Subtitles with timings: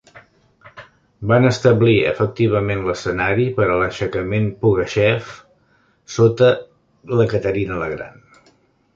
[1.31, 5.29] Van establir efectivament l'escenari per a l'aixecament Pugachev
[6.15, 6.49] sota
[7.19, 8.17] la Caterina la gran.